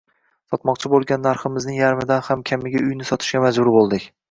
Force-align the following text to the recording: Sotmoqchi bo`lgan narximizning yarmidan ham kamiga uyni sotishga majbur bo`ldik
Sotmoqchi 0.53 0.89
bo`lgan 0.93 1.21
narximizning 1.25 1.77
yarmidan 1.81 2.25
ham 2.31 2.43
kamiga 2.53 2.85
uyni 2.89 3.09
sotishga 3.13 3.45
majbur 3.47 3.73
bo`ldik 3.79 4.13